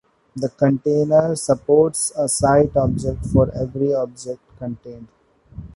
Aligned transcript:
A 0.41 0.49
container 0.49 1.35
supports 1.35 2.11
a 2.17 2.27
site 2.27 2.75
object 2.75 3.23
for 3.27 3.53
every 3.55 3.93
object 3.93 4.39
contained. 4.57 5.09